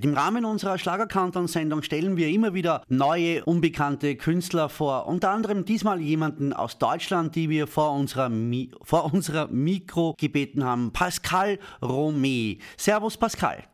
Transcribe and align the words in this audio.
Im 0.00 0.14
Rahmen 0.14 0.44
unserer 0.44 0.78
Schlagerkanton-Sendung 0.78 1.82
stellen 1.82 2.16
wir 2.16 2.28
immer 2.28 2.54
wieder 2.54 2.84
neue, 2.88 3.44
unbekannte 3.44 4.14
Künstler 4.14 4.68
vor. 4.68 5.08
Unter 5.08 5.30
anderem 5.30 5.64
diesmal 5.64 6.00
jemanden 6.00 6.52
aus 6.52 6.78
Deutschland, 6.78 7.34
die 7.34 7.50
wir 7.50 7.66
vor 7.66 7.90
unserer, 7.90 8.28
Mi 8.28 8.70
vor 8.80 9.12
unserer 9.12 9.48
Mikro 9.48 10.14
gebeten 10.16 10.62
haben. 10.62 10.92
Pascal 10.92 11.58
Romé. 11.82 12.60
Servus 12.76 13.16
Pascal. 13.16 13.64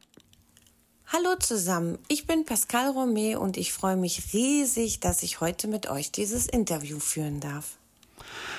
Hallo 1.08 1.36
zusammen, 1.38 1.98
ich 2.08 2.26
bin 2.26 2.46
Pascal 2.46 2.92
Romé 2.92 3.36
und 3.36 3.58
ich 3.58 3.74
freue 3.74 3.98
mich 3.98 4.32
riesig, 4.32 5.00
dass 5.00 5.22
ich 5.22 5.42
heute 5.42 5.68
mit 5.68 5.90
euch 5.90 6.10
dieses 6.10 6.46
Interview 6.46 7.00
führen 7.00 7.40
darf. 7.40 7.76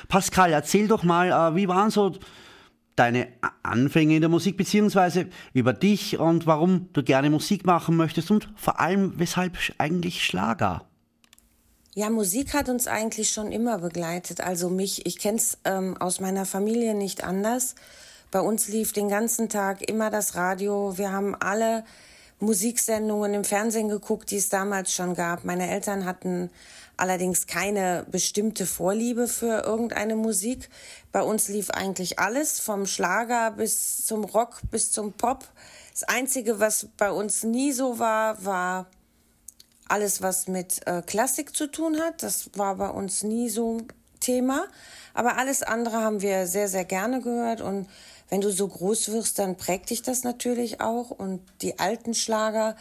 Pascal, 0.08 0.54
erzähl 0.54 0.88
doch 0.88 1.02
mal, 1.02 1.32
äh, 1.32 1.56
wie 1.56 1.68
waren 1.68 1.90
so 1.90 2.12
deine 2.96 3.28
Anfänge 3.64 4.16
in 4.16 4.22
der 4.22 4.30
Musik, 4.30 4.58
beziehungsweise 4.58 5.28
über 5.54 5.74
dich 5.74 6.18
und 6.18 6.48
warum 6.48 6.90
du 6.94 7.04
gerne 7.04 7.30
Musik 7.30 7.66
machen 7.66 7.96
möchtest 7.96 8.32
und 8.32 8.50
vor 8.56 8.80
allem, 8.80 9.14
weshalb 9.18 9.58
eigentlich 9.78 10.24
Schlager? 10.24 10.86
Ja, 11.94 12.10
Musik 12.10 12.54
hat 12.54 12.68
uns 12.68 12.88
eigentlich 12.88 13.32
schon 13.32 13.52
immer 13.52 13.80
begleitet. 13.80 14.42
Also 14.42 14.70
mich, 14.70 15.06
ich 15.06 15.18
kenne 15.18 15.38
es 15.38 15.58
ähm, 15.64 15.96
aus 15.98 16.20
meiner 16.20 16.46
Familie 16.46 16.94
nicht 16.94 17.24
anders. 17.24 17.76
Bei 18.32 18.42
uns 18.42 18.68
lief 18.68 18.92
den 18.92 19.08
ganzen 19.08 19.48
Tag 19.48 19.82
immer 19.90 20.10
das 20.10 20.36
Radio. 20.36 20.98
Wir 20.98 21.14
haben 21.14 21.36
alle 21.36 21.86
Musiksendungen 22.40 23.34
im 23.34 23.46
Fernsehen 23.46 23.88
geguckt, 23.88 24.32
die 24.32 24.38
es 24.38 24.50
damals 24.50 24.94
schon 24.94 25.14
gab. 25.14 25.46
Meine 25.46 25.70
Eltern 25.70 26.04
hatten 26.04 26.50
allerdings 26.98 27.48
keine 27.48 28.06
bestimmte 28.10 28.66
Vorliebe 28.66 29.28
für 29.28 29.64
irgendeine 29.64 30.16
Musik. 30.16 30.70
Bei 31.12 31.22
uns 31.22 31.48
lief 31.48 31.70
eigentlich 31.70 32.20
alles, 32.20 32.60
vom 32.60 32.86
Schlager 32.86 33.52
bis 33.52 34.06
zum 34.06 34.24
Rock 34.24 34.62
bis 34.72 34.92
zum 34.92 35.14
Pop. 35.14 35.46
Das 35.92 36.04
Einzige, 36.04 36.60
was 36.60 36.88
bei 36.98 37.12
uns 37.12 37.44
nie 37.44 37.72
so 37.72 38.00
war, 38.00 38.44
war 38.44 38.88
alles, 39.88 40.22
was 40.22 40.48
mit 40.48 40.86
äh, 40.88 41.02
Klassik 41.02 41.56
zu 41.56 41.68
tun 41.68 42.00
hat. 42.00 42.24
Das 42.24 42.50
war 42.56 42.76
bei 42.76 42.90
uns 42.90 43.24
nie 43.24 43.50
so 43.50 43.82
Thema. 44.20 44.66
Aber 45.14 45.38
alles 45.38 45.64
andere 45.64 45.98
haben 45.98 46.22
wir 46.22 46.48
sehr, 46.48 46.68
sehr 46.68 46.86
gerne 46.86 47.22
gehört. 47.22 47.62
Und 47.62 47.88
wenn 48.30 48.42
du 48.42 48.52
so 48.52 48.68
groß 48.68 49.12
wirst, 49.12 49.40
dann 49.40 49.56
prägt 49.56 49.90
dich 49.92 50.02
das 50.02 50.24
natürlich 50.24 50.82
auch. 50.82 51.12
Und 51.12 51.42
die 51.62 51.80
alten 51.80 52.14
Schlager, 52.14 52.76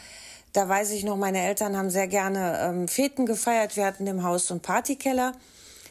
da 0.54 0.68
weiß 0.68 0.92
ich 0.92 1.04
noch, 1.04 1.16
meine 1.16 1.42
Eltern 1.42 1.76
haben 1.76 1.90
sehr 1.90 2.06
gerne 2.06 2.60
ähm, 2.62 2.88
Feten 2.88 3.26
gefeiert. 3.26 3.76
Wir 3.76 3.84
hatten 3.84 4.06
im 4.06 4.22
Haus 4.22 4.46
so 4.46 4.54
einen 4.54 4.60
Partykeller. 4.60 5.32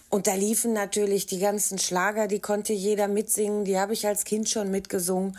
Und 0.10 0.26
da 0.26 0.36
liefen 0.36 0.72
natürlich 0.74 1.26
die 1.26 1.40
ganzen 1.40 1.80
Schlager, 1.80 2.28
die 2.28 2.40
konnte 2.40 2.72
jeder 2.72 3.10
mitsingen. 3.10 3.66
Die 3.66 3.78
habe 3.78 3.92
ich 3.92 4.08
als 4.08 4.24
Kind 4.24 4.50
schon 4.50 4.72
mitgesungen. 4.72 5.38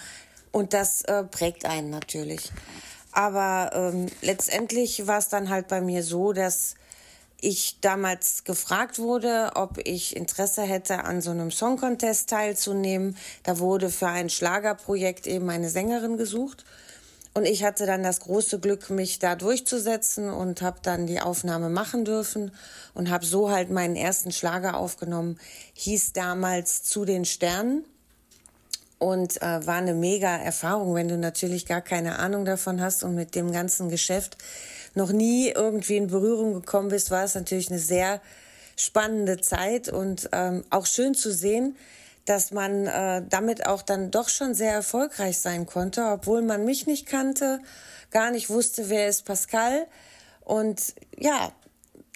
Und 0.52 0.74
das 0.74 1.02
äh, 1.02 1.24
prägt 1.24 1.64
einen 1.64 1.88
natürlich. 1.88 2.52
Aber 3.12 3.70
ähm, 3.72 4.06
letztendlich 4.20 5.06
war 5.06 5.18
es 5.18 5.28
dann 5.28 5.48
halt 5.48 5.68
bei 5.68 5.80
mir 5.80 6.02
so, 6.02 6.34
dass 6.34 6.74
ich 7.40 7.78
damals 7.80 8.44
gefragt 8.44 8.98
wurde, 8.98 9.52
ob 9.54 9.78
ich 9.78 10.16
Interesse 10.16 10.62
hätte, 10.62 11.04
an 11.04 11.22
so 11.22 11.30
einem 11.30 11.50
Song 11.50 11.78
Contest 11.78 12.28
teilzunehmen. 12.28 13.16
Da 13.42 13.58
wurde 13.58 13.88
für 13.88 14.08
ein 14.08 14.28
Schlagerprojekt 14.28 15.26
eben 15.26 15.48
eine 15.48 15.70
Sängerin 15.70 16.18
gesucht. 16.18 16.64
Und 17.36 17.46
ich 17.46 17.64
hatte 17.64 17.84
dann 17.84 18.04
das 18.04 18.20
große 18.20 18.60
Glück, 18.60 18.90
mich 18.90 19.18
da 19.18 19.34
durchzusetzen 19.34 20.30
und 20.30 20.62
habe 20.62 20.78
dann 20.82 21.08
die 21.08 21.20
Aufnahme 21.20 21.68
machen 21.68 22.04
dürfen 22.04 22.52
und 22.94 23.10
habe 23.10 23.26
so 23.26 23.50
halt 23.50 23.70
meinen 23.70 23.96
ersten 23.96 24.30
Schlager 24.30 24.76
aufgenommen. 24.76 25.40
Hieß 25.72 26.12
damals 26.12 26.84
Zu 26.84 27.04
den 27.04 27.24
Sternen 27.24 27.84
und 29.00 29.42
äh, 29.42 29.66
war 29.66 29.76
eine 29.76 29.94
mega 29.94 30.36
Erfahrung, 30.36 30.94
wenn 30.94 31.08
du 31.08 31.18
natürlich 31.18 31.66
gar 31.66 31.80
keine 31.80 32.20
Ahnung 32.20 32.44
davon 32.44 32.80
hast 32.80 33.02
und 33.02 33.16
mit 33.16 33.34
dem 33.34 33.50
ganzen 33.50 33.88
Geschäft 33.88 34.38
noch 34.94 35.10
nie 35.10 35.48
irgendwie 35.48 35.96
in 35.96 36.06
Berührung 36.06 36.54
gekommen 36.54 36.88
bist, 36.88 37.10
war 37.10 37.24
es 37.24 37.34
natürlich 37.34 37.68
eine 37.68 37.80
sehr 37.80 38.20
spannende 38.76 39.40
Zeit 39.40 39.88
und 39.88 40.28
ähm, 40.32 40.64
auch 40.70 40.86
schön 40.86 41.14
zu 41.14 41.32
sehen, 41.32 41.76
dass 42.24 42.50
man 42.50 42.86
äh, 42.86 43.22
damit 43.28 43.66
auch 43.66 43.82
dann 43.82 44.10
doch 44.10 44.28
schon 44.28 44.54
sehr 44.54 44.72
erfolgreich 44.72 45.38
sein 45.38 45.66
konnte, 45.66 46.04
obwohl 46.06 46.42
man 46.42 46.64
mich 46.64 46.86
nicht 46.86 47.06
kannte, 47.06 47.60
gar 48.10 48.30
nicht 48.30 48.48
wusste, 48.50 48.88
wer 48.88 49.08
ist 49.08 49.24
Pascal. 49.24 49.86
Und 50.40 50.94
ja, 51.18 51.52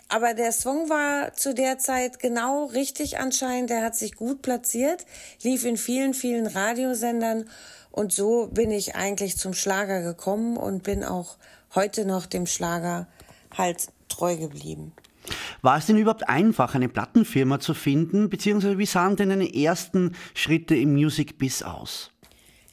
aber 0.08 0.32
der 0.32 0.52
Song 0.52 0.88
war 0.88 1.34
zu 1.34 1.54
der 1.54 1.78
Zeit 1.78 2.18
genau 2.18 2.64
richtig 2.66 3.18
anscheinend. 3.18 3.68
Der 3.68 3.82
hat 3.82 3.94
sich 3.94 4.16
gut 4.16 4.40
platziert, 4.40 5.04
lief 5.42 5.64
in 5.66 5.76
vielen, 5.76 6.14
vielen 6.14 6.46
Radiosendern. 6.46 7.48
Und 7.90 8.12
so 8.12 8.46
bin 8.46 8.70
ich 8.70 8.96
eigentlich 8.96 9.36
zum 9.36 9.52
Schlager 9.52 10.00
gekommen 10.00 10.56
und 10.56 10.82
bin 10.82 11.04
auch 11.04 11.36
heute 11.74 12.06
noch 12.06 12.24
dem 12.24 12.46
Schlager 12.46 13.06
halt 13.56 13.88
treu 14.08 14.36
geblieben. 14.36 14.92
War 15.62 15.78
es 15.78 15.86
denn 15.86 15.98
überhaupt 15.98 16.28
einfach, 16.28 16.74
eine 16.74 16.88
Plattenfirma 16.88 17.60
zu 17.60 17.74
finden, 17.74 18.28
beziehungsweise 18.30 18.78
wie 18.78 18.86
sahen 18.86 19.16
denn 19.16 19.30
deine 19.30 19.54
ersten 19.54 20.14
Schritte 20.34 20.74
im 20.76 20.94
Music 20.94 21.38
Biz 21.38 21.62
aus? 21.62 22.10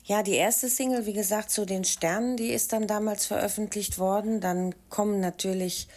Ja, 0.03 0.21
die 0.21 0.33
erste 0.33 0.69
Single, 0.69 1.07
wie 1.07 1.13
gesagt, 1.13 1.49
zu 1.49 1.65
den 1.65 1.83
Sternen, 1.83 2.37
die 2.37 2.49
ist 2.49 2.73
dann 2.73 2.85
damals 2.85 3.25
veröffentlicht 3.25 3.97
worden. 3.97 4.39
Dann 4.39 4.75
kommen 4.89 5.19
natürlich 5.19 5.87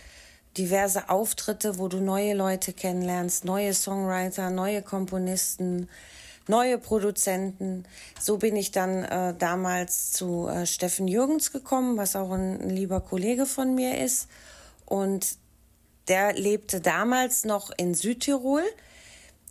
diverse 0.56 1.11
Auftritte, 1.11 1.78
wo 1.78 1.88
du 1.88 2.00
neue 2.00 2.34
Leute 2.34 2.72
kennenlernst, 2.72 3.44
neue 3.44 3.75
Songwriter, 3.75 4.49
neue 4.49 4.81
Komponisten, 4.81 5.91
neue 6.49 6.78
Produzenten. 6.78 7.84
So 8.19 8.38
bin 8.38 8.56
ich 8.56 8.71
dann 8.71 9.05
äh, 9.05 9.34
damals 9.38 10.12
zu 10.12 10.49
äh, 10.49 10.67
Steffen 10.67 11.06
Jürgens 11.06 11.53
gekommen, 11.53 11.99
was 11.99 12.17
auch 12.17 12.31
ein, 12.31 12.61
ein 12.62 12.71
lieber 12.71 13.00
Kollege 13.00 13.44
von 13.44 13.75
mir 13.75 14.03
ist. 14.03 14.28
Und 14.87 15.37
der 16.09 16.33
lebte 16.33 16.81
damals 16.81 17.45
noch 17.45 17.71
in 17.77 17.95
Südtirol. 17.95 18.63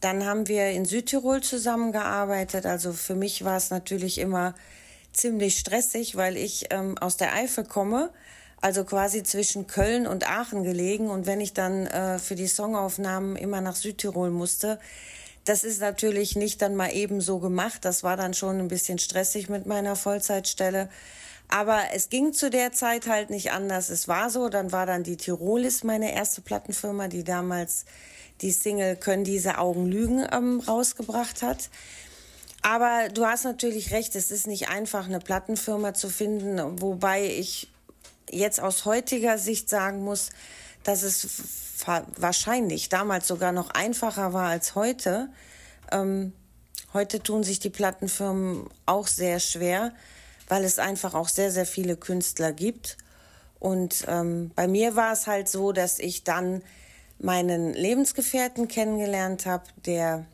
Dann 0.01 0.25
haben 0.25 0.47
wir 0.47 0.69
in 0.71 0.85
Südtirol 0.85 1.41
zusammengearbeitet. 1.41 2.65
Also 2.65 2.93
für 2.93 3.15
mich 3.15 3.43
war 3.43 3.57
es 3.57 3.69
natürlich 3.69 4.19
immer 4.19 4.53
ziemlich 5.11 5.57
stressig, 5.57 6.15
weil 6.15 6.37
ich 6.37 6.67
ähm, 6.69 6.97
aus 6.97 7.17
der 7.17 7.33
Eifel 7.33 7.63
komme, 7.63 8.11
also 8.61 8.83
quasi 8.83 9.23
zwischen 9.23 9.67
Köln 9.67 10.07
und 10.07 10.29
Aachen 10.29 10.63
gelegen. 10.63 11.09
Und 11.09 11.25
wenn 11.25 11.41
ich 11.41 11.53
dann 11.53 11.87
äh, 11.87 12.19
für 12.19 12.35
die 12.35 12.47
Songaufnahmen 12.47 13.35
immer 13.35 13.61
nach 13.61 13.75
Südtirol 13.75 14.29
musste, 14.29 14.79
das 15.45 15.63
ist 15.63 15.79
natürlich 15.79 16.35
nicht 16.35 16.61
dann 16.61 16.75
mal 16.75 16.93
eben 16.93 17.21
so 17.21 17.39
gemacht. 17.39 17.85
Das 17.85 18.03
war 18.03 18.17
dann 18.17 18.33
schon 18.33 18.59
ein 18.59 18.67
bisschen 18.67 18.99
stressig 18.99 19.49
mit 19.49 19.65
meiner 19.65 19.95
Vollzeitstelle. 19.95 20.89
Aber 21.49 21.81
es 21.93 22.09
ging 22.09 22.33
zu 22.33 22.49
der 22.49 22.73
Zeit 22.73 23.07
halt 23.07 23.29
nicht 23.29 23.51
anders. 23.51 23.89
Es 23.89 24.07
war 24.07 24.29
so, 24.29 24.49
dann 24.49 24.71
war 24.71 24.85
dann 24.85 25.03
die 25.03 25.17
Tirolis 25.17 25.83
meine 25.83 26.13
erste 26.13 26.41
Plattenfirma, 26.41 27.07
die 27.07 27.23
damals 27.23 27.85
die 28.41 28.51
Single 28.51 28.95
Können 28.95 29.23
diese 29.23 29.57
Augen 29.57 29.85
lügen 29.85 30.25
ähm, 30.31 30.59
rausgebracht 30.59 31.41
hat. 31.41 31.69
Aber 32.61 33.09
du 33.09 33.25
hast 33.25 33.45
natürlich 33.45 33.91
recht, 33.91 34.15
es 34.15 34.29
ist 34.29 34.47
nicht 34.47 34.69
einfach, 34.69 35.05
eine 35.05 35.19
Plattenfirma 35.19 35.93
zu 35.93 36.09
finden, 36.09 36.81
wobei 36.81 37.25
ich 37.25 37.69
jetzt 38.29 38.59
aus 38.59 38.85
heutiger 38.85 39.37
Sicht 39.37 39.69
sagen 39.69 40.03
muss, 40.03 40.31
dass 40.83 41.03
es 41.03 41.27
wahrscheinlich 42.17 42.89
damals 42.89 43.27
sogar 43.27 43.51
noch 43.51 43.69
einfacher 43.69 44.33
war 44.33 44.49
als 44.49 44.75
heute. 44.75 45.29
Ähm, 45.91 46.33
heute 46.93 47.21
tun 47.21 47.43
sich 47.43 47.59
die 47.59 47.69
Plattenfirmen 47.69 48.67
auch 48.85 49.07
sehr 49.07 49.39
schwer, 49.39 49.93
weil 50.47 50.63
es 50.63 50.79
einfach 50.79 51.13
auch 51.13 51.29
sehr, 51.29 51.51
sehr 51.51 51.65
viele 51.65 51.97
Künstler 51.97 52.51
gibt. 52.51 52.97
Und 53.59 54.05
ähm, 54.07 54.51
bei 54.55 54.67
mir 54.67 54.95
war 54.95 55.13
es 55.13 55.27
halt 55.27 55.49
so, 55.49 55.71
dass 55.71 55.99
ich 55.99 56.23
dann 56.23 56.61
meinen 57.19 57.73
Lebensgefährten 57.73 58.67
kennengelernt 58.67 59.45
habe, 59.45 59.63
der 59.85 60.25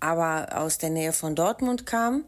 aber 0.00 0.58
aus 0.58 0.78
der 0.78 0.90
Nähe 0.90 1.12
von 1.12 1.34
Dortmund 1.34 1.86
kam. 1.86 2.24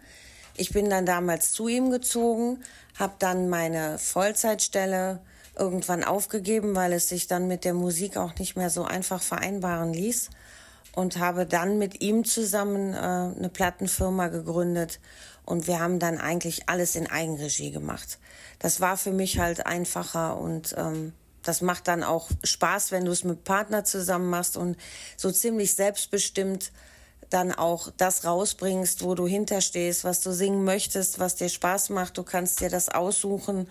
Ich 0.57 0.71
bin 0.71 0.89
dann 0.89 1.05
damals 1.05 1.53
zu 1.53 1.69
ihm 1.69 1.91
gezogen, 1.91 2.63
habe 2.99 3.15
dann 3.19 3.49
meine 3.49 3.99
Vollzeitstelle 3.99 5.21
irgendwann 5.59 6.05
aufgegeben, 6.05 6.75
weil 6.75 6.93
es 6.93 7.09
sich 7.09 7.27
dann 7.27 7.49
mit 7.49 7.65
der 7.65 7.75
Musik 7.75 8.17
auch 8.17 8.35
nicht 8.37 8.57
mehr 8.57 8.71
so 8.71 8.85
einfach 8.85 9.23
vereinbaren 9.23 9.93
ließ 9.93 10.31
und 10.95 11.19
habe 11.19 11.47
dann 11.47 11.79
mit 11.79 12.01
ihm 12.01 12.25
zusammen 12.25 12.95
äh, 12.95 12.97
eine 12.97 13.51
Plattenfirma 13.53 14.29
gegründet 14.29 15.01
und 15.45 15.67
wir 15.67 15.81
haben 15.81 15.99
dann 15.99 16.19
eigentlich 16.19 16.69
alles 16.69 16.97
in 16.97 17.07
Eigenregie 17.07 17.71
gemacht. 17.71 18.19
Das 18.59 18.81
war 18.81 18.97
für 18.97 19.13
mich 19.13 19.39
halt 19.39 19.67
einfacher 19.67 20.37
und 20.37 20.75
ähm, 20.77 21.13
das 21.43 21.61
macht 21.61 21.89
dann 21.89 22.03
auch 22.03 22.31
Spaß, 22.43 22.91
wenn 22.91 23.05
du 23.05 23.13
es 23.13 23.25
mit 23.25 23.45
Partner 23.45 23.85
zusammen 23.85 24.31
machst 24.31 24.57
und 24.57 24.77
so 25.17 25.31
ziemlich 25.31 25.75
selbstbestimmt 25.75 26.73
dann 27.31 27.53
auch 27.53 27.91
das 27.97 28.25
rausbringst, 28.25 29.03
wo 29.03 29.15
du 29.15 29.27
hinterstehst, 29.27 30.05
was 30.05 30.21
du 30.21 30.33
singen 30.33 30.65
möchtest, 30.65 31.19
was 31.19 31.35
dir 31.35 31.49
Spaß 31.49 31.91
macht. 31.91 32.17
Du 32.17 32.23
kannst 32.23 32.61
dir 32.61 32.71
das 32.71 32.89
aussuchen 32.89 33.69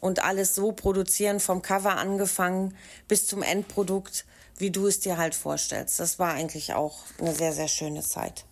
und 0.00 0.24
alles 0.24 0.54
so 0.54 0.72
produzieren, 0.72 1.40
vom 1.40 1.62
Cover 1.62 1.96
angefangen 1.96 2.76
bis 3.08 3.26
zum 3.26 3.42
Endprodukt, 3.42 4.26
wie 4.58 4.70
du 4.70 4.86
es 4.86 5.00
dir 5.00 5.16
halt 5.16 5.34
vorstellst. 5.34 6.00
Das 6.00 6.18
war 6.18 6.32
eigentlich 6.32 6.74
auch 6.74 6.98
eine 7.18 7.34
sehr, 7.34 7.52
sehr 7.52 7.68
schöne 7.68 8.02
Zeit. 8.02 8.44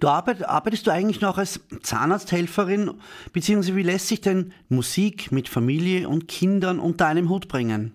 Du 0.00 0.08
arbeit, 0.08 0.44
arbeitest 0.44 0.86
du 0.86 0.90
eigentlich 0.90 1.20
noch 1.20 1.38
als 1.38 1.60
Zahnarzthelferin, 1.82 2.90
beziehungsweise 3.32 3.76
wie 3.76 3.82
lässt 3.82 4.08
sich 4.08 4.20
denn 4.20 4.52
Musik 4.68 5.32
mit 5.32 5.48
Familie 5.48 6.08
und 6.08 6.28
Kindern 6.28 6.80
unter 6.80 7.06
einem 7.06 7.28
Hut 7.28 7.48
bringen? 7.48 7.92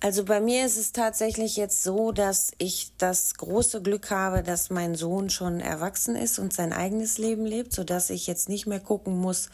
Also 0.00 0.24
bei 0.24 0.40
mir 0.40 0.64
ist 0.64 0.76
es 0.76 0.92
tatsächlich 0.92 1.56
jetzt 1.56 1.82
so, 1.82 2.12
dass 2.12 2.52
ich 2.58 2.92
das 2.98 3.34
große 3.34 3.82
Glück 3.82 4.10
habe, 4.12 4.44
dass 4.44 4.70
mein 4.70 4.94
Sohn 4.94 5.28
schon 5.28 5.58
erwachsen 5.58 6.14
ist 6.14 6.38
und 6.38 6.52
sein 6.52 6.72
eigenes 6.72 7.18
Leben 7.18 7.44
lebt, 7.44 7.72
so 7.72 7.82
dass 7.82 8.08
ich 8.10 8.28
jetzt 8.28 8.48
nicht 8.48 8.66
mehr 8.68 8.78
gucken 8.78 9.18
muss, 9.18 9.50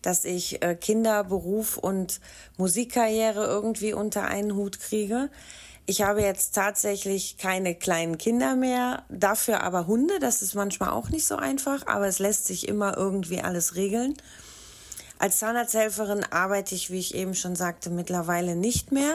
dass 0.00 0.24
ich 0.24 0.62
äh, 0.62 0.76
Kinder, 0.76 1.24
Beruf 1.24 1.76
und 1.76 2.20
Musikkarriere 2.58 3.44
irgendwie 3.46 3.92
unter 3.92 4.24
einen 4.26 4.54
Hut 4.54 4.78
kriege. 4.78 5.30
Ich 5.90 6.02
habe 6.02 6.20
jetzt 6.20 6.54
tatsächlich 6.54 7.38
keine 7.38 7.74
kleinen 7.74 8.18
Kinder 8.18 8.56
mehr, 8.56 9.04
dafür 9.08 9.62
aber 9.62 9.86
Hunde. 9.86 10.18
Das 10.20 10.42
ist 10.42 10.54
manchmal 10.54 10.90
auch 10.90 11.08
nicht 11.08 11.26
so 11.26 11.36
einfach, 11.36 11.86
aber 11.86 12.06
es 12.06 12.18
lässt 12.18 12.44
sich 12.44 12.68
immer 12.68 12.98
irgendwie 12.98 13.40
alles 13.40 13.74
regeln. 13.74 14.12
Als 15.18 15.38
Zahnarzthelferin 15.38 16.24
arbeite 16.30 16.74
ich, 16.74 16.90
wie 16.90 16.98
ich 16.98 17.14
eben 17.14 17.34
schon 17.34 17.56
sagte, 17.56 17.88
mittlerweile 17.88 18.54
nicht 18.54 18.92
mehr. 18.92 19.14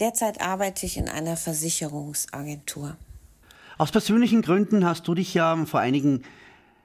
Derzeit 0.00 0.40
arbeite 0.40 0.84
ich 0.84 0.96
in 0.96 1.08
einer 1.08 1.36
Versicherungsagentur. 1.36 2.96
Aus 3.78 3.92
persönlichen 3.92 4.42
Gründen 4.42 4.84
hast 4.84 5.06
du 5.06 5.14
dich 5.14 5.32
ja 5.32 5.64
vor 5.64 5.78
einigen 5.78 6.24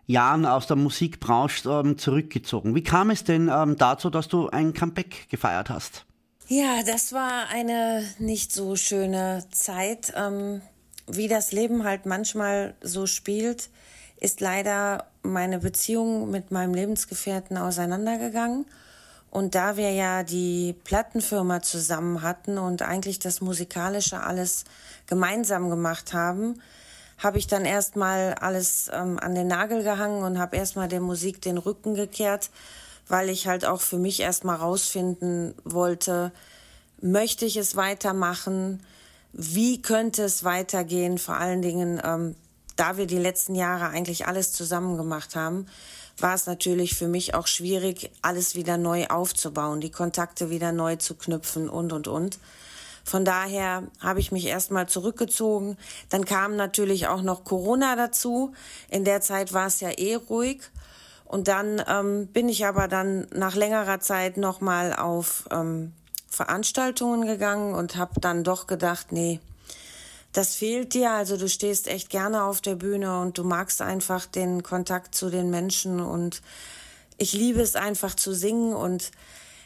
Jahren 0.06 0.46
aus 0.46 0.68
der 0.68 0.76
Musikbranche 0.76 1.68
ähm, 1.68 1.98
zurückgezogen. 1.98 2.76
Wie 2.76 2.84
kam 2.84 3.10
es 3.10 3.24
denn 3.24 3.50
ähm, 3.52 3.76
dazu, 3.76 4.12
dass 4.12 4.28
du 4.28 4.50
ein 4.50 4.76
Comeback 4.76 5.30
gefeiert 5.30 5.72
hast? 5.72 6.06
Ja, 6.52 6.82
das 6.82 7.14
war 7.14 7.48
eine 7.50 8.04
nicht 8.18 8.52
so 8.52 8.76
schöne 8.76 9.44
Zeit. 9.52 10.12
Ähm, 10.16 10.64
wie 11.06 11.28
das 11.28 11.52
Leben 11.52 11.84
halt 11.84 12.08
manchmal 12.08 12.74
so 12.82 13.06
spielt, 13.06 13.70
ist 14.20 14.42
leider 14.42 15.06
meine 15.22 15.60
Beziehung 15.60 16.32
mit 16.32 16.50
meinem 16.50 16.74
Lebensgefährten 16.74 17.56
auseinandergegangen. 17.56 18.66
Und 19.30 19.54
da 19.54 19.78
wir 19.78 19.92
ja 19.92 20.24
die 20.24 20.74
Plattenfirma 20.86 21.62
zusammen 21.62 22.24
hatten 22.24 22.58
und 22.58 22.82
eigentlich 22.82 23.20
das 23.20 23.42
Musikalische 23.42 24.24
alles 24.24 24.64
gemeinsam 25.06 25.70
gemacht 25.70 26.14
haben, 26.14 26.64
habe 27.20 27.38
ich 27.38 27.46
dann 27.46 27.64
erstmal 27.64 28.34
alles 28.34 28.90
ähm, 28.92 29.20
an 29.20 29.36
den 29.36 29.46
Nagel 29.46 29.84
gehangen 29.84 30.24
und 30.24 30.40
habe 30.40 30.58
erstmal 30.58 30.88
der 30.88 31.02
Musik 31.02 31.44
den 31.44 31.60
Rücken 31.60 31.94
gekehrt, 31.94 32.50
weil 33.10 33.30
ich 33.30 33.48
halt 33.48 33.66
auch 33.66 33.82
für 33.82 33.98
mich 33.98 34.22
erstmal 34.22 34.56
rausfinden 34.56 35.56
wollte, 35.66 36.32
möchte 37.02 37.46
ich 37.46 37.58
es 37.58 37.76
weitermachen? 37.76 38.82
Wie 39.34 39.82
könnte 39.82 40.24
es 40.24 40.44
weitergehen? 40.44 41.18
Vor 41.18 41.36
allen 41.36 41.62
Dingen, 41.62 42.00
ähm, 42.04 42.36
da 42.76 42.98
wir 42.98 43.08
die 43.08 43.18
letzten 43.18 43.56
Jahre 43.56 43.90
eigentlich 43.90 44.28
alles 44.28 44.54
zusammen 44.54 44.96
gemacht 44.96 45.36
haben, 45.36 45.66
war 46.18 46.36
es 46.36 46.46
natürlich 46.46 46.96
für 46.96 47.08
mich 47.08 47.34
auch 47.34 47.48
schwierig, 47.48 48.12
alles 48.22 48.56
wieder 48.56 48.78
neu 48.78 49.08
aufzubauen, 49.08 49.82
die 49.82 49.92
Kontakte 49.92 50.50
wieder 50.50 50.72
neu 50.72 50.96
zu 50.96 51.16
knüpfen 51.16 51.70
und, 51.70 51.92
und, 51.92 52.08
und. 52.08 52.40
Von 53.04 53.26
daher 53.26 53.84
habe 54.00 54.20
ich 54.20 54.32
mich 54.32 54.46
erstmal 54.46 54.88
zurückgezogen. 54.88 55.78
Dann 56.10 56.26
kam 56.26 56.56
natürlich 56.56 57.08
auch 57.08 57.22
noch 57.22 57.44
Corona 57.44 57.96
dazu. 57.96 58.54
In 58.90 59.04
der 59.04 59.22
Zeit 59.22 59.52
war 59.54 59.68
es 59.68 59.80
ja 59.80 59.90
eh 59.90 60.16
ruhig. 60.16 60.62
Und 61.30 61.48
dann 61.48 61.80
ähm, 61.88 62.26
bin 62.26 62.50
ich 62.50 62.66
aber 62.66 62.88
dann 62.88 63.28
nach 63.32 63.56
längerer 63.56 64.00
Zeit 64.00 64.38
nochmal 64.38 64.96
auf 64.96 65.48
ähm, 65.52 65.94
Veranstaltungen 66.28 67.28
gegangen 67.28 67.76
und 67.76 67.98
habe 67.98 68.20
dann 68.20 68.44
doch 68.44 68.66
gedacht, 68.66 69.12
nee, 69.12 69.40
das 70.34 70.56
fehlt 70.56 70.96
dir. 70.96 71.12
Also 71.12 71.38
du 71.38 71.48
stehst 71.48 71.88
echt 71.88 72.10
gerne 72.10 72.46
auf 72.46 72.62
der 72.62 72.74
Bühne 72.74 73.22
und 73.22 73.38
du 73.38 73.44
magst 73.44 73.84
einfach 73.84 74.26
den 74.26 74.64
Kontakt 74.64 75.14
zu 75.14 75.30
den 75.30 75.52
Menschen 75.52 76.00
und 76.00 76.42
ich 77.20 77.34
liebe 77.34 77.62
es 77.62 77.76
einfach 77.76 78.16
zu 78.16 78.34
singen 78.34 78.74
und 78.74 79.12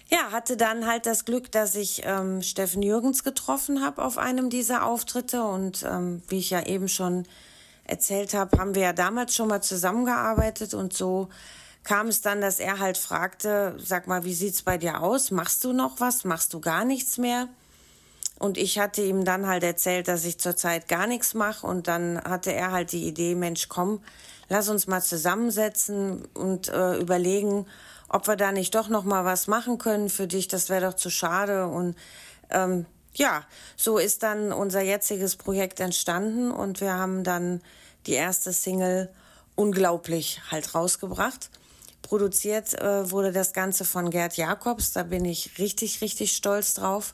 ja, 0.10 0.34
hatte 0.34 0.58
dann 0.58 0.86
halt 0.86 1.06
das 1.06 1.24
Glück, 1.24 1.50
dass 1.50 1.76
ich 1.76 2.02
ähm, 2.04 2.42
Steffen 2.42 2.84
Jürgens 2.84 3.24
getroffen 3.24 3.82
habe 3.82 4.04
auf 4.04 4.18
einem 4.18 4.50
dieser 4.50 4.86
Auftritte 4.86 5.44
und 5.44 5.84
ähm, 5.90 6.24
wie 6.28 6.40
ich 6.40 6.50
ja 6.50 6.66
eben 6.66 6.90
schon 6.90 7.26
erzählt 7.86 8.34
habe, 8.34 8.58
haben 8.58 8.76
wir 8.76 8.84
ja 8.84 8.94
damals 8.94 9.36
schon 9.36 9.50
mal 9.50 9.62
zusammengearbeitet 9.62 10.74
und 10.74 10.94
so 10.94 11.30
kam 11.84 12.08
es 12.08 12.22
dann, 12.22 12.42
dass 12.42 12.60
er 12.60 12.80
halt 12.80 12.98
fragte, 12.98 13.76
sag 13.78 14.08
mal, 14.08 14.24
wie 14.24 14.34
sieht's 14.34 14.62
bei 14.62 14.78
dir 14.78 15.02
aus? 15.02 15.32
Machst 15.32 15.64
du 15.64 15.74
noch 15.74 16.00
was? 16.00 16.24
Machst 16.24 16.54
du 16.54 16.62
gar 16.62 16.86
nichts 16.86 17.18
mehr? 17.18 17.50
Und 18.40 18.58
ich 18.58 18.80
hatte 18.80 19.02
ihm 19.02 19.26
dann 19.26 19.48
halt 19.48 19.64
erzählt, 19.64 20.08
dass 20.08 20.26
ich 20.26 20.40
zurzeit 20.40 20.88
gar 20.88 21.08
nichts 21.08 21.34
mache. 21.34 21.68
Und 21.68 21.88
dann 21.88 22.22
hatte 22.24 22.54
er 22.54 22.72
halt 22.72 22.92
die 22.92 23.06
Idee, 23.08 23.36
Mensch, 23.36 23.68
komm, 23.70 24.02
lass 24.50 24.70
uns 24.70 24.88
mal 24.88 25.02
zusammensetzen 25.02 26.26
und 26.34 26.70
äh, 26.70 26.98
überlegen, 26.98 27.66
ob 28.10 28.28
wir 28.28 28.36
da 28.36 28.52
nicht 28.52 28.76
doch 28.76 28.90
noch 28.90 29.04
mal 29.04 29.26
was 29.26 29.48
machen 29.48 29.78
können 29.78 30.10
für 30.10 30.28
dich. 30.28 30.48
Das 30.48 30.70
wäre 30.70 30.88
doch 30.88 30.96
zu 30.96 31.10
schade. 31.10 31.68
Und 31.68 31.96
ähm, 32.50 32.86
ja, 33.16 33.46
so 33.76 33.98
ist 33.98 34.24
dann 34.24 34.52
unser 34.52 34.82
jetziges 34.82 35.36
Projekt 35.36 35.80
entstanden 35.80 36.52
und 36.52 36.82
wir 36.82 36.94
haben 36.94 37.24
dann 37.24 37.62
die 38.08 38.14
erste 38.14 38.52
Single 38.54 39.10
unglaublich 39.56 40.42
halt 40.50 40.74
rausgebracht. 40.74 41.50
Produziert 42.02 42.74
äh, 42.74 43.10
wurde 43.12 43.32
das 43.32 43.54
Ganze 43.54 43.86
von 43.86 44.10
Gerd 44.10 44.36
Jakobs. 44.36 44.92
Da 44.92 45.04
bin 45.04 45.26
ich 45.26 45.58
richtig, 45.58 46.02
richtig 46.02 46.34
stolz 46.34 46.74
drauf 46.74 47.14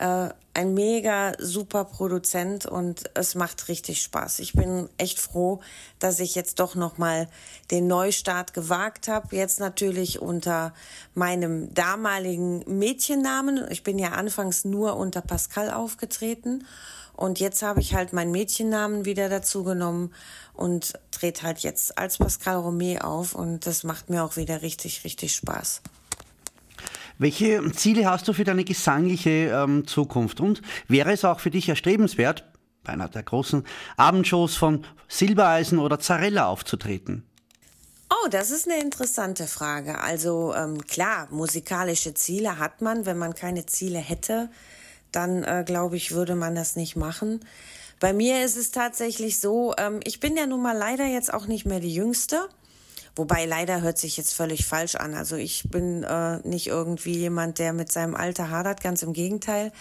äh, 0.00 0.30
ein 0.52 0.74
mega 0.74 1.34
super 1.38 1.84
Produzent 1.84 2.66
und 2.66 3.04
es 3.14 3.34
macht 3.34 3.68
richtig 3.68 4.02
Spaß. 4.02 4.40
Ich 4.40 4.54
bin 4.54 4.88
echt 4.98 5.20
froh, 5.20 5.60
dass 6.00 6.18
ich 6.18 6.34
jetzt 6.34 6.58
doch 6.58 6.74
noch 6.74 6.98
mal 6.98 7.28
den 7.70 7.86
Neustart 7.86 8.52
gewagt 8.52 9.06
habe. 9.06 9.36
Jetzt 9.36 9.60
natürlich 9.60 10.20
unter 10.20 10.74
meinem 11.14 11.72
damaligen 11.72 12.64
Mädchennamen. 12.66 13.70
Ich 13.70 13.84
bin 13.84 13.98
ja 13.98 14.12
anfangs 14.12 14.64
nur 14.64 14.96
unter 14.96 15.20
Pascal 15.20 15.70
aufgetreten 15.70 16.66
und 17.14 17.38
jetzt 17.38 17.62
habe 17.62 17.80
ich 17.80 17.94
halt 17.94 18.12
meinen 18.12 18.32
Mädchennamen 18.32 19.04
wieder 19.04 19.28
dazu 19.28 19.62
genommen 19.62 20.12
und 20.54 20.94
trete 21.10 21.42
halt 21.42 21.60
jetzt 21.60 21.96
als 21.96 22.18
Pascal 22.18 22.56
Romé 22.56 23.02
auf 23.02 23.34
und 23.34 23.66
das 23.66 23.84
macht 23.84 24.10
mir 24.10 24.24
auch 24.24 24.36
wieder 24.36 24.62
richtig 24.62 25.04
richtig 25.04 25.34
Spaß. 25.36 25.82
Welche 27.20 27.60
Ziele 27.72 28.10
hast 28.10 28.26
du 28.28 28.32
für 28.32 28.44
deine 28.44 28.64
gesangliche 28.64 29.50
ähm, 29.50 29.86
Zukunft? 29.86 30.40
Und 30.40 30.62
wäre 30.88 31.12
es 31.12 31.22
auch 31.22 31.38
für 31.38 31.50
dich 31.50 31.68
erstrebenswert, 31.68 32.50
bei 32.82 32.94
einer 32.94 33.10
der 33.10 33.22
großen 33.22 33.62
Abendshows 33.98 34.56
von 34.56 34.86
Silbereisen 35.06 35.78
oder 35.78 36.00
Zarella 36.00 36.46
aufzutreten? 36.46 37.28
Oh, 38.08 38.28
das 38.30 38.50
ist 38.50 38.66
eine 38.66 38.80
interessante 38.80 39.46
Frage. 39.46 40.00
Also 40.00 40.54
ähm, 40.54 40.80
klar, 40.86 41.28
musikalische 41.30 42.14
Ziele 42.14 42.58
hat 42.58 42.80
man. 42.80 43.04
Wenn 43.04 43.18
man 43.18 43.34
keine 43.34 43.66
Ziele 43.66 43.98
hätte, 43.98 44.48
dann 45.12 45.44
äh, 45.44 45.62
glaube 45.66 45.98
ich, 45.98 46.12
würde 46.12 46.36
man 46.36 46.54
das 46.54 46.74
nicht 46.74 46.96
machen. 46.96 47.40
Bei 48.00 48.14
mir 48.14 48.42
ist 48.46 48.56
es 48.56 48.70
tatsächlich 48.70 49.40
so, 49.40 49.74
ähm, 49.76 50.00
ich 50.04 50.20
bin 50.20 50.38
ja 50.38 50.46
nun 50.46 50.62
mal 50.62 50.74
leider 50.74 51.04
jetzt 51.04 51.34
auch 51.34 51.46
nicht 51.46 51.66
mehr 51.66 51.80
die 51.80 51.94
Jüngste. 51.94 52.48
Wobei 53.20 53.44
leider 53.44 53.82
hört 53.82 53.98
sich 53.98 54.16
jetzt 54.16 54.32
völlig 54.32 54.64
falsch 54.64 54.94
an. 54.94 55.12
Also 55.12 55.36
ich 55.36 55.64
bin 55.68 56.04
äh, 56.04 56.38
nicht 56.38 56.68
irgendwie 56.68 57.18
jemand, 57.18 57.58
der 57.58 57.74
mit 57.74 57.92
seinem 57.92 58.14
Alter 58.14 58.48
hadert, 58.48 58.82
ganz 58.82 59.02
im 59.02 59.12
Gegenteil. 59.12 59.72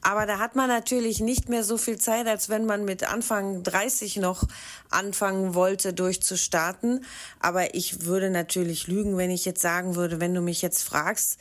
Aber 0.00 0.26
da 0.26 0.38
hat 0.38 0.54
man 0.54 0.68
natürlich 0.68 1.18
nicht 1.18 1.48
mehr 1.48 1.64
so 1.64 1.76
viel 1.76 1.98
Zeit, 1.98 2.28
als 2.28 2.50
wenn 2.50 2.66
man 2.66 2.84
mit 2.84 3.02
Anfang 3.02 3.64
30 3.64 4.18
noch 4.18 4.44
anfangen 4.90 5.54
wollte, 5.54 5.92
durchzustarten. 5.92 7.04
Aber 7.40 7.74
ich 7.74 8.04
würde 8.04 8.30
natürlich 8.30 8.86
lügen, 8.86 9.16
wenn 9.16 9.32
ich 9.32 9.44
jetzt 9.44 9.60
sagen 9.60 9.96
würde, 9.96 10.20
wenn 10.20 10.32
du 10.32 10.40
mich 10.40 10.62
jetzt 10.62 10.84
fragst, 10.84 11.40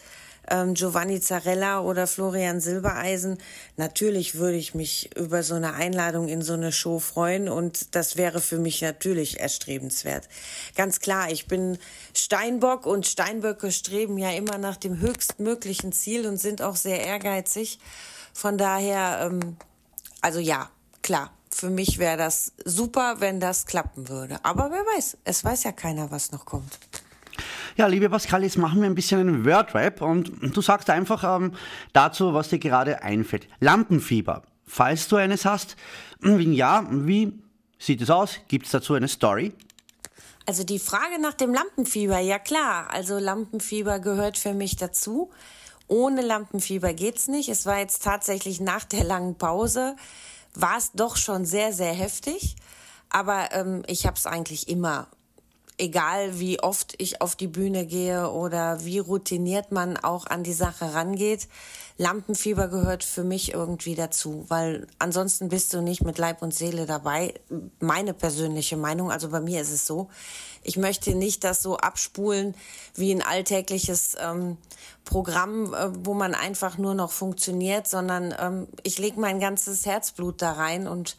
ähm, 0.49 0.73
Giovanni 0.73 1.19
Zarella 1.21 1.81
oder 1.81 2.07
Florian 2.07 2.59
Silbereisen. 2.59 3.37
Natürlich 3.77 4.35
würde 4.35 4.57
ich 4.57 4.73
mich 4.75 5.15
über 5.15 5.43
so 5.43 5.55
eine 5.55 5.73
Einladung 5.73 6.27
in 6.27 6.41
so 6.41 6.53
eine 6.53 6.71
Show 6.71 6.99
freuen 6.99 7.49
und 7.49 7.95
das 7.95 8.17
wäre 8.17 8.41
für 8.41 8.57
mich 8.57 8.81
natürlich 8.81 9.39
erstrebenswert. 9.39 10.27
Ganz 10.75 10.99
klar, 10.99 11.31
ich 11.31 11.47
bin 11.47 11.77
Steinbock 12.13 12.85
und 12.85 13.07
Steinböcke 13.07 13.71
streben 13.71 14.17
ja 14.17 14.31
immer 14.31 14.57
nach 14.57 14.77
dem 14.77 14.99
höchstmöglichen 14.99 15.91
Ziel 15.91 16.27
und 16.27 16.37
sind 16.37 16.61
auch 16.61 16.75
sehr 16.75 17.01
ehrgeizig. 17.01 17.79
Von 18.33 18.57
daher, 18.57 19.29
ähm, 19.31 19.57
also 20.21 20.39
ja, 20.39 20.69
klar, 21.01 21.31
für 21.53 21.69
mich 21.69 21.99
wäre 21.99 22.17
das 22.17 22.51
super, 22.65 23.15
wenn 23.19 23.39
das 23.39 23.65
klappen 23.65 24.09
würde. 24.09 24.39
Aber 24.43 24.71
wer 24.71 24.83
weiß, 24.97 25.17
es 25.23 25.43
weiß 25.43 25.63
ja 25.63 25.71
keiner, 25.71 26.11
was 26.11 26.31
noch 26.31 26.45
kommt. 26.45 26.79
Ja, 27.77 27.87
liebe 27.87 28.09
Pascal, 28.09 28.43
jetzt 28.43 28.57
machen 28.57 28.81
wir 28.81 28.89
ein 28.89 28.95
bisschen 28.95 29.19
einen 29.19 29.45
Wordrap 29.45 30.01
und 30.01 30.31
du 30.41 30.61
sagst 30.61 30.89
einfach 30.89 31.23
ähm, 31.23 31.53
dazu, 31.91 32.33
was 32.33 32.49
dir 32.49 32.59
gerade 32.59 33.01
einfällt. 33.01 33.47
Lampenfieber, 33.59 34.43
falls 34.65 35.07
du 35.07 35.15
eines 35.15 35.45
hast. 35.45 35.75
Wenn 36.19 36.53
ja, 36.53 36.87
wie 36.89 37.33
sieht 37.79 38.01
es 38.01 38.09
aus? 38.09 38.39
Gibt 38.47 38.65
es 38.65 38.71
dazu 38.71 38.93
eine 38.93 39.07
Story? 39.07 39.53
Also 40.45 40.63
die 40.63 40.79
Frage 40.79 41.19
nach 41.21 41.33
dem 41.33 41.53
Lampenfieber, 41.53 42.19
ja 42.19 42.37
klar. 42.37 42.87
Also 42.91 43.17
Lampenfieber 43.17 43.99
gehört 43.99 44.37
für 44.37 44.53
mich 44.53 44.75
dazu. 44.75 45.31
Ohne 45.87 46.21
Lampenfieber 46.21 46.93
geht's 46.93 47.27
nicht. 47.27 47.49
Es 47.49 47.65
war 47.65 47.79
jetzt 47.79 48.03
tatsächlich 48.03 48.59
nach 48.59 48.83
der 48.83 49.03
langen 49.03 49.37
Pause, 49.37 49.95
war 50.53 50.77
es 50.77 50.91
doch 50.93 51.17
schon 51.17 51.45
sehr, 51.45 51.73
sehr 51.73 51.93
heftig. 51.93 52.55
Aber 53.09 53.49
ähm, 53.51 53.83
ich 53.87 54.05
habe 54.05 54.17
es 54.17 54.25
eigentlich 54.25 54.67
immer 54.67 55.07
egal 55.77 56.39
wie 56.39 56.59
oft 56.59 56.95
ich 56.97 57.21
auf 57.21 57.35
die 57.35 57.47
Bühne 57.47 57.85
gehe 57.85 58.29
oder 58.29 58.83
wie 58.85 58.99
routiniert 58.99 59.71
man 59.71 59.97
auch 59.97 60.27
an 60.27 60.43
die 60.43 60.53
Sache 60.53 60.93
rangeht, 60.93 61.47
Lampenfieber 61.97 62.69
gehört 62.69 63.03
für 63.03 63.23
mich 63.23 63.53
irgendwie 63.53 63.93
dazu, 63.93 64.45
weil 64.47 64.87
ansonsten 64.97 65.49
bist 65.49 65.73
du 65.73 65.81
nicht 65.81 66.03
mit 66.03 66.17
Leib 66.17 66.41
und 66.41 66.53
Seele 66.53 66.87
dabei. 66.87 67.35
Meine 67.79 68.15
persönliche 68.15 68.77
Meinung, 68.77 69.11
also 69.11 69.29
bei 69.29 69.41
mir 69.41 69.61
ist 69.61 69.71
es 69.71 69.85
so, 69.85 70.09
ich 70.63 70.77
möchte 70.77 71.13
nicht 71.13 71.43
das 71.43 71.61
so 71.61 71.77
abspulen 71.77 72.55
wie 72.95 73.11
ein 73.11 73.21
alltägliches 73.21 74.15
ähm, 74.19 74.57
Programm, 75.05 75.73
äh, 75.73 75.89
wo 76.05 76.13
man 76.13 76.33
einfach 76.33 76.77
nur 76.77 76.95
noch 76.95 77.11
funktioniert, 77.11 77.87
sondern 77.87 78.33
ähm, 78.39 78.67
ich 78.81 78.97
lege 78.97 79.19
mein 79.19 79.39
ganzes 79.39 79.85
Herzblut 79.85 80.41
da 80.41 80.53
rein 80.53 80.87
und 80.87 81.15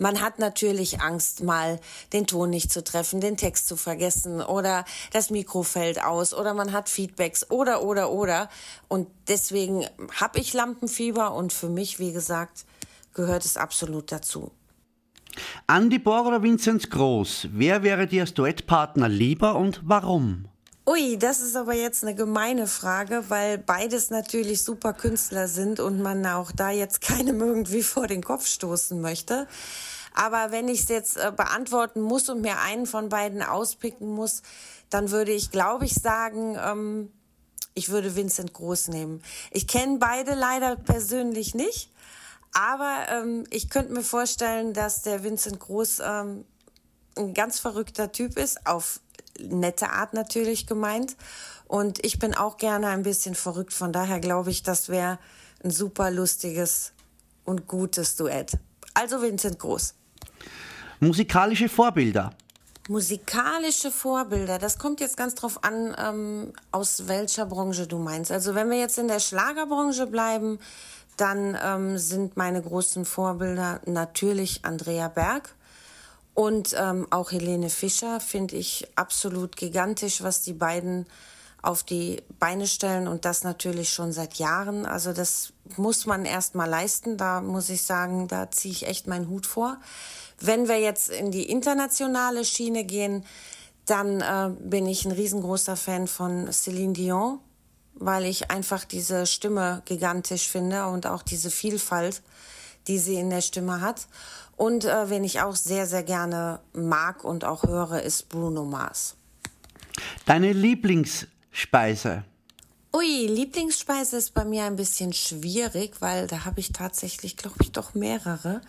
man 0.00 0.20
hat 0.20 0.38
natürlich 0.38 1.00
Angst, 1.00 1.42
mal 1.42 1.78
den 2.12 2.26
Ton 2.26 2.50
nicht 2.50 2.72
zu 2.72 2.82
treffen, 2.82 3.20
den 3.20 3.36
Text 3.36 3.68
zu 3.68 3.76
vergessen 3.76 4.40
oder 4.40 4.84
das 5.12 5.30
Mikro 5.30 5.62
fällt 5.62 6.02
aus 6.02 6.34
oder 6.34 6.54
man 6.54 6.72
hat 6.72 6.88
Feedbacks 6.88 7.50
oder, 7.50 7.82
oder, 7.84 8.10
oder. 8.10 8.48
Und 8.88 9.08
deswegen 9.28 9.86
habe 10.18 10.40
ich 10.40 10.54
Lampenfieber 10.54 11.34
und 11.34 11.52
für 11.52 11.68
mich, 11.68 11.98
wie 11.98 12.12
gesagt, 12.12 12.64
gehört 13.14 13.44
es 13.44 13.56
absolut 13.56 14.10
dazu. 14.10 14.50
Andy 15.68 15.98
Bohr 15.98 16.26
oder 16.26 16.42
Vincent 16.42 16.90
Groß, 16.90 17.48
wer 17.52 17.82
wäre 17.82 18.06
dir 18.06 18.22
als 18.22 18.34
Duettpartner 18.34 19.08
lieber 19.08 19.54
und 19.54 19.80
warum? 19.84 20.49
Ui, 20.86 21.18
das 21.18 21.40
ist 21.40 21.56
aber 21.56 21.74
jetzt 21.74 22.02
eine 22.02 22.14
gemeine 22.14 22.66
Frage, 22.66 23.24
weil 23.28 23.58
beides 23.58 24.08
natürlich 24.08 24.64
super 24.64 24.94
Künstler 24.94 25.46
sind 25.46 25.78
und 25.78 26.00
man 26.00 26.24
auch 26.26 26.52
da 26.52 26.70
jetzt 26.70 27.00
keinem 27.02 27.40
irgendwie 27.40 27.82
vor 27.82 28.06
den 28.06 28.22
Kopf 28.22 28.46
stoßen 28.46 29.00
möchte. 29.00 29.46
Aber 30.14 30.50
wenn 30.50 30.68
ich 30.68 30.80
es 30.80 30.88
jetzt 30.88 31.16
äh, 31.18 31.32
beantworten 31.36 32.00
muss 32.00 32.28
und 32.30 32.40
mir 32.40 32.60
einen 32.60 32.86
von 32.86 33.10
beiden 33.10 33.42
auspicken 33.42 34.08
muss, 34.08 34.42
dann 34.88 35.10
würde 35.10 35.32
ich, 35.32 35.50
glaube 35.50 35.84
ich, 35.84 35.94
sagen, 35.94 36.56
ähm, 36.58 37.12
ich 37.74 37.90
würde 37.90 38.16
Vincent 38.16 38.52
Groß 38.52 38.88
nehmen. 38.88 39.22
Ich 39.50 39.68
kenne 39.68 39.98
beide 39.98 40.34
leider 40.34 40.76
persönlich 40.76 41.54
nicht, 41.54 41.92
aber 42.52 43.06
ähm, 43.10 43.44
ich 43.50 43.68
könnte 43.70 43.92
mir 43.92 44.02
vorstellen, 44.02 44.72
dass 44.72 45.02
der 45.02 45.22
Vincent 45.22 45.60
Groß 45.60 46.00
ähm, 46.04 46.44
ein 47.16 47.34
ganz 47.34 47.58
verrückter 47.58 48.12
Typ 48.12 48.38
ist, 48.38 48.66
auf 48.66 49.00
nette 49.38 49.90
Art 49.90 50.14
natürlich 50.14 50.66
gemeint. 50.66 51.16
Und 51.66 52.04
ich 52.04 52.18
bin 52.18 52.34
auch 52.34 52.56
gerne 52.56 52.88
ein 52.88 53.02
bisschen 53.02 53.34
verrückt. 53.34 53.72
Von 53.72 53.92
daher 53.92 54.20
glaube 54.20 54.50
ich, 54.50 54.62
das 54.62 54.88
wäre 54.88 55.18
ein 55.62 55.70
super 55.70 56.10
lustiges 56.10 56.92
und 57.44 57.66
gutes 57.66 58.16
Duett. 58.16 58.52
Also 58.94 59.22
Vincent 59.22 59.58
Groß. 59.58 59.94
Musikalische 61.00 61.68
Vorbilder. 61.68 62.32
Musikalische 62.88 63.92
Vorbilder, 63.92 64.58
das 64.58 64.78
kommt 64.78 65.00
jetzt 65.00 65.16
ganz 65.16 65.36
drauf 65.36 65.62
an, 65.62 65.94
ähm, 65.96 66.52
aus 66.72 67.06
welcher 67.06 67.46
Branche 67.46 67.86
du 67.86 67.98
meinst. 67.98 68.32
Also 68.32 68.56
wenn 68.56 68.68
wir 68.68 68.78
jetzt 68.78 68.98
in 68.98 69.06
der 69.06 69.20
Schlagerbranche 69.20 70.08
bleiben, 70.08 70.58
dann 71.16 71.56
ähm, 71.62 71.98
sind 71.98 72.36
meine 72.36 72.60
großen 72.60 73.04
Vorbilder 73.04 73.80
natürlich 73.86 74.64
Andrea 74.64 75.06
Berg 75.06 75.54
und 76.40 76.74
ähm, 76.78 77.06
auch 77.10 77.32
Helene 77.32 77.68
Fischer, 77.68 78.18
finde 78.18 78.56
ich 78.56 78.88
absolut 78.96 79.56
gigantisch, 79.56 80.22
was 80.22 80.40
die 80.40 80.54
beiden 80.54 81.04
auf 81.60 81.82
die 81.82 82.22
Beine 82.38 82.66
stellen 82.66 83.08
und 83.08 83.26
das 83.26 83.44
natürlich 83.44 83.92
schon 83.92 84.14
seit 84.14 84.36
Jahren. 84.36 84.86
Also 84.86 85.12
das 85.12 85.52
muss 85.76 86.06
man 86.06 86.24
erst 86.24 86.54
mal 86.54 86.64
leisten. 86.64 87.18
Da 87.18 87.42
muss 87.42 87.68
ich 87.68 87.82
sagen, 87.82 88.26
da 88.26 88.50
ziehe 88.50 88.72
ich 88.72 88.86
echt 88.86 89.06
meinen 89.06 89.28
Hut 89.28 89.44
vor. 89.44 89.76
Wenn 90.40 90.66
wir 90.66 90.80
jetzt 90.80 91.10
in 91.10 91.30
die 91.30 91.42
internationale 91.42 92.46
Schiene 92.46 92.84
gehen, 92.84 93.26
dann 93.84 94.22
äh, 94.22 94.48
bin 94.60 94.86
ich 94.86 95.04
ein 95.04 95.12
riesengroßer 95.12 95.76
Fan 95.76 96.08
von 96.08 96.50
Celine 96.50 96.94
Dion, 96.94 97.40
weil 97.96 98.24
ich 98.24 98.50
einfach 98.50 98.86
diese 98.86 99.26
Stimme 99.26 99.82
gigantisch 99.84 100.48
finde 100.48 100.86
und 100.86 101.06
auch 101.06 101.22
diese 101.22 101.50
Vielfalt, 101.50 102.22
die 102.90 102.98
sie 102.98 103.14
in 103.14 103.30
der 103.30 103.40
Stimme 103.40 103.80
hat. 103.80 104.08
Und 104.56 104.84
äh, 104.84 105.08
wen 105.08 105.24
ich 105.24 105.40
auch 105.40 105.54
sehr, 105.54 105.86
sehr 105.86 106.02
gerne 106.02 106.58
mag 106.74 107.24
und 107.24 107.44
auch 107.44 107.62
höre, 107.62 108.02
ist 108.02 108.28
Bruno 108.28 108.64
Mars. 108.64 109.14
Deine 110.26 110.52
Lieblingsspeise? 110.52 112.24
Ui, 112.92 113.26
Lieblingsspeise 113.26 114.16
ist 114.16 114.34
bei 114.34 114.44
mir 114.44 114.64
ein 114.64 114.74
bisschen 114.74 115.12
schwierig, 115.12 116.00
weil 116.00 116.26
da 116.26 116.44
habe 116.44 116.58
ich 116.58 116.72
tatsächlich, 116.72 117.36
glaube 117.36 117.58
ich, 117.62 117.70
doch 117.70 117.94
mehrere. 117.94 118.60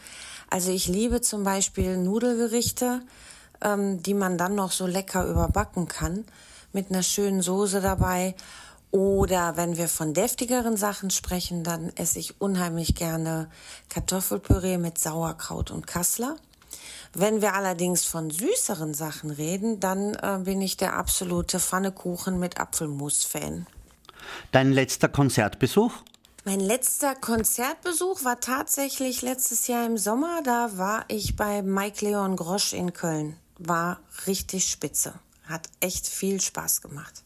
Also 0.51 0.71
ich 0.71 0.87
liebe 0.87 1.21
zum 1.21 1.43
Beispiel 1.43 1.97
Nudelgerichte, 1.97 3.01
ähm, 3.61 4.03
die 4.03 4.13
man 4.13 4.37
dann 4.37 4.53
noch 4.53 4.71
so 4.71 4.85
lecker 4.85 5.25
überbacken 5.25 5.87
kann, 5.87 6.25
mit 6.73 6.91
einer 6.91 7.01
schönen 7.01 7.41
Soße 7.41 7.81
dabei. 7.81 8.35
Oder 8.91 9.55
wenn 9.55 9.77
wir 9.77 9.87
von 9.87 10.13
deftigeren 10.13 10.75
Sachen 10.75 11.09
sprechen, 11.09 11.63
dann 11.63 11.91
esse 11.95 12.19
ich 12.19 12.41
unheimlich 12.41 12.93
gerne 12.93 13.49
Kartoffelpüree 13.89 14.77
mit 14.77 14.99
Sauerkraut 14.99 15.71
und 15.71 15.87
Kassler. 15.87 16.35
Wenn 17.13 17.41
wir 17.41 17.55
allerdings 17.55 18.05
von 18.05 18.29
süßeren 18.29 18.93
Sachen 18.93 19.31
reden, 19.31 19.79
dann 19.79 20.15
äh, 20.15 20.39
bin 20.43 20.61
ich 20.61 20.77
der 20.77 20.95
absolute 20.95 21.59
Pfannekuchen 21.59 22.39
mit 22.39 22.59
Apfelmus-Fan. 22.59 23.65
Dein 24.51 24.71
letzter 24.71 25.09
Konzertbesuch? 25.09 25.93
Mein 26.43 26.59
letzter 26.59 27.15
Konzertbesuch 27.15 28.23
war 28.23 28.39
tatsächlich 28.39 29.21
letztes 29.21 29.67
Jahr 29.67 29.85
im 29.85 29.97
Sommer. 29.97 30.41
Da 30.43 30.77
war 30.77 31.05
ich 31.07 31.35
bei 31.35 31.61
Mike 31.61 32.03
Leon 32.03 32.35
Grosch 32.35 32.73
in 32.73 32.93
Köln. 32.93 33.37
War 33.57 33.99
richtig 34.25 34.69
spitze. 34.69 35.13
Hat 35.47 35.69
echt 35.81 36.07
viel 36.07 36.41
Spaß 36.41 36.81
gemacht. 36.81 37.23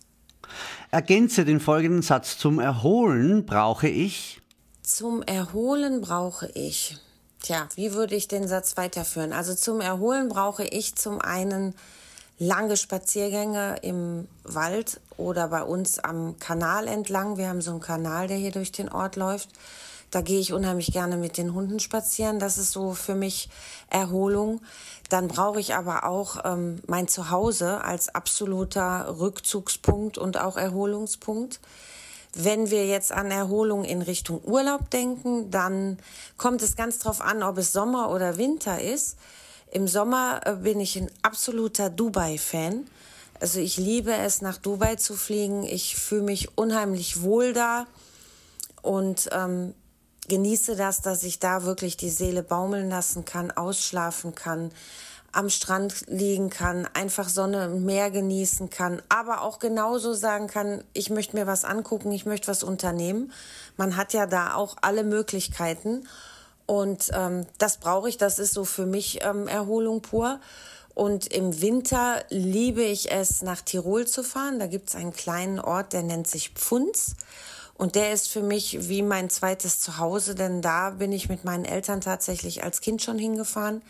Ergänze 0.91 1.45
den 1.45 1.59
folgenden 1.59 2.01
Satz. 2.01 2.37
Zum 2.37 2.59
Erholen 2.59 3.45
brauche 3.45 3.87
ich. 3.87 4.41
Zum 4.83 5.21
Erholen 5.23 6.01
brauche 6.01 6.49
ich. 6.53 6.97
Tja, 7.41 7.67
wie 7.75 7.93
würde 7.93 8.15
ich 8.15 8.27
den 8.27 8.47
Satz 8.47 8.77
weiterführen? 8.77 9.33
Also 9.33 9.53
zum 9.53 9.81
Erholen 9.81 10.29
brauche 10.29 10.63
ich 10.63 10.95
zum 10.95 11.21
einen 11.21 11.75
lange 12.37 12.77
Spaziergänge 12.77 13.77
im 13.81 14.27
Wald 14.43 14.99
oder 15.17 15.47
bei 15.47 15.63
uns 15.63 15.99
am 15.99 16.37
Kanal 16.39 16.87
entlang. 16.87 17.37
Wir 17.37 17.49
haben 17.49 17.61
so 17.61 17.71
einen 17.71 17.81
Kanal, 17.81 18.27
der 18.27 18.37
hier 18.37 18.51
durch 18.51 18.71
den 18.71 18.89
Ort 18.89 19.15
läuft. 19.15 19.49
Da 20.11 20.21
gehe 20.21 20.39
ich 20.39 20.53
unheimlich 20.53 20.91
gerne 20.91 21.17
mit 21.17 21.37
den 21.37 21.53
Hunden 21.53 21.79
spazieren. 21.79 22.39
Das 22.39 22.57
ist 22.57 22.71
so 22.71 22.93
für 22.93 23.15
mich 23.15 23.49
Erholung. 23.89 24.61
Dann 25.09 25.27
brauche 25.27 25.59
ich 25.59 25.75
aber 25.75 26.05
auch 26.05 26.37
ähm, 26.45 26.81
mein 26.87 27.07
Zuhause 27.07 27.83
als 27.83 28.09
absoluter 28.09 29.19
Rückzugspunkt 29.19 30.17
und 30.17 30.39
auch 30.39 30.57
Erholungspunkt. 30.57 31.59
Wenn 32.33 32.69
wir 32.69 32.85
jetzt 32.85 33.11
an 33.11 33.31
Erholung 33.31 33.85
in 33.85 34.01
Richtung 34.01 34.43
Urlaub 34.43 34.89
denken, 34.89 35.51
dann 35.51 35.97
kommt 36.37 36.61
es 36.61 36.75
ganz 36.75 36.99
drauf 36.99 37.21
an, 37.21 37.43
ob 37.43 37.57
es 37.57 37.71
Sommer 37.71 38.09
oder 38.09 38.37
Winter 38.37 38.81
ist. 38.81 39.17
Im 39.71 39.87
Sommer 39.87 40.41
äh, 40.45 40.55
bin 40.55 40.79
ich 40.79 40.97
ein 40.97 41.09
absoluter 41.21 41.89
Dubai-Fan. 41.89 42.87
Also 43.39 43.59
ich 43.59 43.77
liebe 43.77 44.13
es, 44.13 44.41
nach 44.41 44.57
Dubai 44.57 44.95
zu 44.95 45.15
fliegen. 45.15 45.63
Ich 45.63 45.95
fühle 45.97 46.23
mich 46.23 46.57
unheimlich 46.57 47.21
wohl 47.21 47.53
da 47.53 47.85
und 48.81 49.29
ähm, 49.31 49.73
genieße 50.27 50.75
das, 50.75 51.01
dass 51.01 51.23
ich 51.23 51.39
da 51.39 51.63
wirklich 51.63 51.97
die 51.97 52.09
Seele 52.09 52.43
baumeln 52.43 52.89
lassen 52.89 53.25
kann, 53.25 53.51
ausschlafen 53.51 54.35
kann, 54.35 54.71
am 55.31 55.49
Strand 55.49 56.05
liegen 56.07 56.49
kann, 56.49 56.87
einfach 56.93 57.27
Sonne 57.27 57.69
und 57.69 57.83
Meer 57.83 58.09
genießen 58.09 58.69
kann, 58.69 59.01
aber 59.09 59.41
auch 59.41 59.59
genauso 59.59 60.13
sagen 60.13 60.47
kann, 60.47 60.83
ich 60.93 61.09
möchte 61.09 61.35
mir 61.35 61.45
was 61.45 61.65
angucken, 61.65 62.11
ich 62.11 62.25
möchte 62.25 62.47
was 62.47 62.63
unternehmen. 62.63 63.33
Man 63.75 63.97
hat 63.97 64.13
ja 64.13 64.27
da 64.27 64.55
auch 64.55 64.77
alle 64.81 65.03
Möglichkeiten. 65.03 66.07
Und 66.67 67.11
ähm, 67.13 67.45
das 67.57 67.77
brauche 67.77 68.09
ich, 68.09 68.17
das 68.17 68.39
ist 68.39 68.53
so 68.53 68.63
für 68.63 68.85
mich 68.85 69.23
ähm, 69.23 69.47
Erholung 69.47 70.01
pur. 70.01 70.39
Und 70.93 71.27
im 71.27 71.61
Winter 71.61 72.23
liebe 72.29 72.81
ich 72.81 73.11
es, 73.11 73.41
nach 73.41 73.61
Tirol 73.61 74.07
zu 74.07 74.23
fahren. 74.23 74.59
Da 74.59 74.67
gibt 74.67 74.89
es 74.89 74.95
einen 74.95 75.13
kleinen 75.13 75.59
Ort, 75.59 75.91
der 75.91 76.03
nennt 76.03 76.27
sich 76.27 76.51
Pfunz. 76.51 77.15
Und 77.77 77.95
der 77.95 78.13
ist 78.13 78.29
für 78.29 78.41
mich 78.41 78.87
wie 78.87 79.01
mein 79.01 79.29
zweites 79.29 79.79
Zuhause, 79.79 80.33
denn 80.33 80.61
da 80.61 80.91
bin 80.91 81.11
ich 81.11 81.27
mit 81.27 81.43
meinen 81.43 81.65
Eltern 81.65 81.99
tatsächlich 81.99 82.63
als 82.63 82.79
Kind 82.79 83.01
schon 83.01 83.19
hingefahren. 83.19 83.81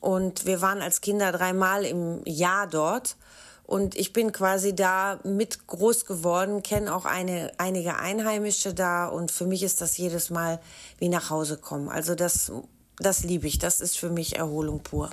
Und 0.00 0.46
wir 0.46 0.62
waren 0.62 0.80
als 0.80 1.02
Kinder 1.02 1.30
dreimal 1.30 1.84
im 1.84 2.22
Jahr 2.24 2.66
dort. 2.66 3.16
Und 3.64 3.96
ich 3.96 4.12
bin 4.12 4.32
quasi 4.32 4.74
da 4.74 5.18
mit 5.24 5.66
groß 5.66 6.06
geworden, 6.06 6.62
kenne 6.62 6.94
auch 6.94 7.04
eine, 7.04 7.50
einige 7.58 7.98
Einheimische 7.98 8.72
da 8.72 9.06
und 9.06 9.32
für 9.32 9.44
mich 9.44 9.64
ist 9.64 9.80
das 9.80 9.96
jedes 9.96 10.30
Mal 10.30 10.60
wie 10.98 11.08
nach 11.08 11.30
Hause 11.30 11.56
kommen. 11.56 11.88
Also 11.88 12.14
das, 12.14 12.52
das 12.98 13.24
liebe 13.24 13.48
ich, 13.48 13.58
das 13.58 13.80
ist 13.80 13.98
für 13.98 14.08
mich 14.08 14.36
Erholung 14.36 14.84
pur. 14.84 15.10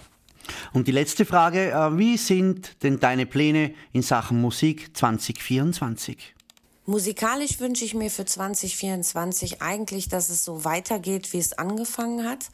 Und 0.71 0.87
die 0.87 0.91
letzte 0.91 1.25
Frage, 1.25 1.71
äh, 1.71 1.97
wie 1.97 2.17
sind 2.17 2.83
denn 2.83 2.99
deine 2.99 3.25
Pläne 3.25 3.73
in 3.91 4.03
Sachen 4.03 4.39
Musik 4.39 4.95
2024? 4.95 6.35
Musikalisch 6.85 7.61
wünsche 7.61 7.85
ich 7.85 7.93
mir 7.93 8.11
für 8.11 8.25
2024 8.25 9.61
eigentlich, 9.61 10.09
dass 10.09 10.27
es 10.27 10.43
so 10.43 10.65
weitergeht, 10.65 11.31
wie 11.31 11.39
es 11.39 11.57
angefangen 11.57 12.27
hat. 12.27 12.47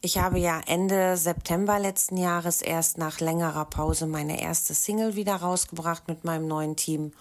Ich 0.00 0.16
habe 0.16 0.38
ja 0.38 0.62
Ende 0.66 1.18
September 1.18 1.78
letzten 1.78 2.16
Jahres 2.16 2.62
erst 2.62 2.96
nach 2.96 3.20
längerer 3.20 3.66
Pause 3.66 4.06
meine 4.06 4.40
erste 4.40 4.72
Single 4.72 5.16
wieder 5.16 5.36
rausgebracht 5.36 6.08
mit 6.08 6.24
meinem 6.24 6.48
neuen 6.48 6.76
Team. 6.76 7.12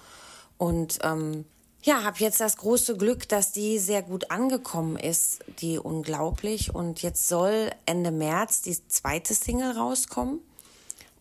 Und 0.57 0.99
ähm, 1.03 1.43
ja, 1.81 2.03
habe 2.03 2.19
jetzt 2.19 2.39
das 2.39 2.55
große 2.55 2.95
Glück, 2.95 3.27
dass 3.27 3.51
die 3.51 3.77
sehr 3.77 4.01
gut 4.01 4.31
angekommen 4.31 4.95
ist, 4.95 5.43
die 5.59 5.77
unglaublich. 5.77 6.73
Und 6.73 7.01
jetzt 7.01 7.27
soll 7.27 7.71
Ende 7.85 8.11
März 8.11 8.61
die 8.61 8.87
zweite 8.87 9.33
Single 9.33 9.71
rauskommen. 9.71 10.39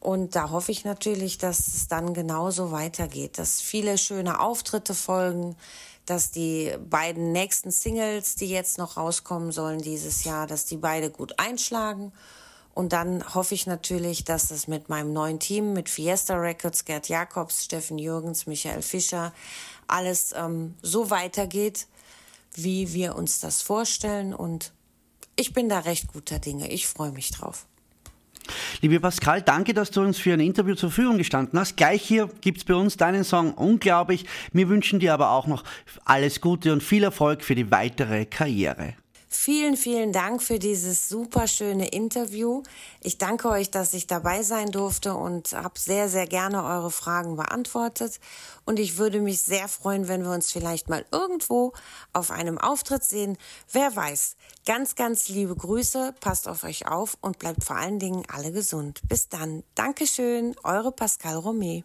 Und 0.02 0.34
da 0.34 0.50
hoffe 0.50 0.72
ich 0.72 0.84
natürlich, 0.84 1.38
dass 1.38 1.68
es 1.68 1.86
dann 1.86 2.12
genauso 2.12 2.72
weitergeht, 2.72 3.38
dass 3.38 3.60
viele 3.60 3.96
schöne 3.98 4.40
Auftritte 4.40 4.94
folgen, 4.94 5.54
dass 6.06 6.32
die 6.32 6.72
beiden 6.90 7.30
nächsten 7.30 7.70
Singles, 7.70 8.34
die 8.34 8.48
jetzt 8.48 8.78
noch 8.78 8.96
rauskommen 8.96 9.52
sollen 9.52 9.80
dieses 9.80 10.24
Jahr, 10.24 10.48
dass 10.48 10.64
die 10.64 10.76
beide 10.76 11.08
gut 11.08 11.38
einschlagen. 11.38 12.12
Und 12.74 12.92
dann 12.92 13.32
hoffe 13.32 13.54
ich 13.54 13.68
natürlich, 13.68 14.24
dass 14.24 14.50
es 14.50 14.66
mit 14.66 14.88
meinem 14.88 15.12
neuen 15.12 15.38
Team, 15.38 15.72
mit 15.72 15.88
Fiesta 15.88 16.34
Records, 16.34 16.84
Gerd 16.84 17.08
Jakobs, 17.08 17.62
Steffen 17.62 17.96
Jürgens, 17.98 18.48
Michael 18.48 18.82
Fischer, 18.82 19.32
alles 19.86 20.34
ähm, 20.36 20.74
so 20.82 21.10
weitergeht, 21.10 21.86
wie 22.54 22.92
wir 22.92 23.14
uns 23.14 23.38
das 23.38 23.62
vorstellen. 23.62 24.34
Und 24.34 24.72
ich 25.36 25.52
bin 25.52 25.68
da 25.68 25.78
recht 25.78 26.12
guter 26.12 26.40
Dinge. 26.40 26.68
Ich 26.72 26.88
freue 26.88 27.12
mich 27.12 27.30
drauf. 27.30 27.66
Liebe 28.80 29.00
Pascal, 29.00 29.42
danke, 29.42 29.74
dass 29.74 29.90
du 29.90 30.00
uns 30.00 30.18
für 30.18 30.32
ein 30.32 30.40
Interview 30.40 30.74
zur 30.74 30.90
Verfügung 30.90 31.18
gestanden 31.18 31.58
hast. 31.58 31.76
Gleich 31.76 32.02
hier 32.02 32.28
gibt 32.40 32.58
es 32.58 32.64
bei 32.64 32.74
uns 32.74 32.96
deinen 32.96 33.24
Song 33.24 33.54
Unglaublich. 33.54 34.26
Wir 34.52 34.68
wünschen 34.68 35.00
dir 35.00 35.14
aber 35.14 35.30
auch 35.30 35.46
noch 35.46 35.64
alles 36.04 36.40
Gute 36.40 36.72
und 36.72 36.82
viel 36.82 37.04
Erfolg 37.04 37.42
für 37.42 37.54
die 37.54 37.70
weitere 37.70 38.24
Karriere. 38.26 38.94
Vielen, 39.34 39.78
vielen 39.78 40.12
Dank 40.12 40.42
für 40.42 40.58
dieses 40.58 41.08
super 41.08 41.48
schöne 41.48 41.88
Interview. 41.88 42.62
Ich 43.00 43.16
danke 43.16 43.48
euch, 43.48 43.70
dass 43.70 43.94
ich 43.94 44.06
dabei 44.06 44.42
sein 44.42 44.70
durfte 44.70 45.14
und 45.14 45.52
habe 45.52 45.80
sehr, 45.80 46.10
sehr 46.10 46.26
gerne 46.26 46.62
eure 46.62 46.90
Fragen 46.90 47.36
beantwortet. 47.36 48.20
Und 48.66 48.78
ich 48.78 48.98
würde 48.98 49.22
mich 49.22 49.40
sehr 49.40 49.68
freuen, 49.68 50.06
wenn 50.06 50.22
wir 50.22 50.32
uns 50.32 50.52
vielleicht 50.52 50.90
mal 50.90 51.06
irgendwo 51.10 51.72
auf 52.12 52.30
einem 52.30 52.58
Auftritt 52.58 53.04
sehen. 53.04 53.38
Wer 53.72 53.96
weiß. 53.96 54.36
Ganz, 54.64 54.94
ganz 54.94 55.28
liebe 55.28 55.56
Grüße, 55.56 56.14
passt 56.20 56.46
auf 56.46 56.62
euch 56.62 56.86
auf 56.86 57.18
und 57.20 57.40
bleibt 57.40 57.64
vor 57.64 57.74
allen 57.74 57.98
Dingen 57.98 58.22
alle 58.28 58.52
gesund. 58.52 59.00
Bis 59.08 59.28
dann. 59.28 59.64
Dankeschön, 59.74 60.54
eure 60.62 60.92
Pascal 60.92 61.38
Romé. 61.38 61.82